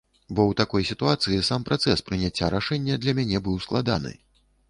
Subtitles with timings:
[0.35, 4.15] Бо ў такой сітуацыі сам працэс прыняцця рашэння для мяне быў складаны.